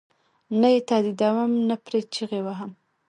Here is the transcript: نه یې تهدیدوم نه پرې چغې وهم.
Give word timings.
نه 0.59 0.67
یې 0.73 0.79
تهدیدوم 0.89 1.51
نه 1.69 1.75
پرې 1.85 1.99
چغې 2.13 2.39
وهم. 2.45 2.71